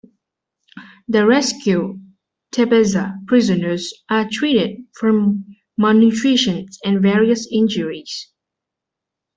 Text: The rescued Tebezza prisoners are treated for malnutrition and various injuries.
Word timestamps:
The 1.09 1.27
rescued 1.27 2.01
Tebezza 2.51 3.19
prisoners 3.27 3.93
are 4.09 4.27
treated 4.31 4.83
for 4.95 5.11
malnutrition 5.77 6.65
and 6.83 6.99
various 7.03 7.47
injuries. 7.51 8.31